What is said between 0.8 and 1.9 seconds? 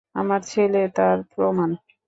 তার প্রমাণ।